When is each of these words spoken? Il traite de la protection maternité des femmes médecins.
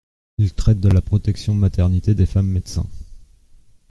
Il 0.39 0.55
traite 0.55 0.79
de 0.79 0.89
la 0.89 1.01
protection 1.03 1.53
maternité 1.53 2.15
des 2.15 2.25
femmes 2.25 2.47
médecins. 2.47 2.87